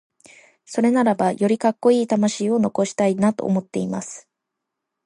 [0.65, 4.27] それならば、よりカッコイイ魂を残したいなと思っています。